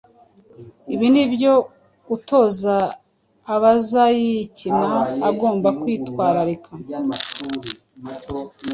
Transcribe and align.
Ibi 0.93 1.07
ni 1.13 1.25
byo 1.33 1.53
utoza 2.15 2.75
abazayikina 3.53 4.87
agomba 5.29 5.69
kwitwararika 5.79 6.71